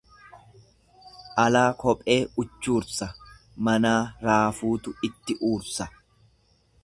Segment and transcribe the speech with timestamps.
[1.43, 3.09] Alaa kophee uchuursa,
[3.67, 5.89] manaa raafuutu itti uursa.